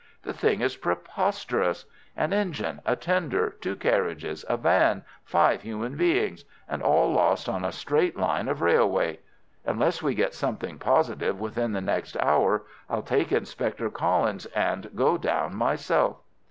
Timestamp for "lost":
7.13-7.47